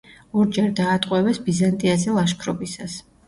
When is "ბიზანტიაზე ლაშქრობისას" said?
1.49-2.97